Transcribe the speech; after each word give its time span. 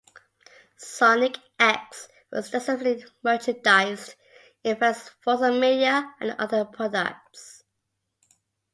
"Sonic 0.77 1.37
X" 1.59 2.07
was 2.31 2.45
extensively 2.51 3.05
merchandised 3.23 4.15
in 4.63 4.75
various 4.79 5.09
forms 5.23 5.43
of 5.43 5.53
media 5.61 6.15
and 6.19 6.31
other 6.39 6.65
products. 6.65 7.63